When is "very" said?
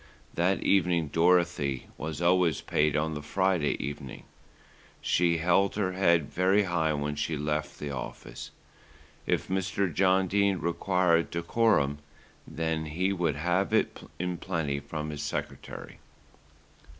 6.33-6.63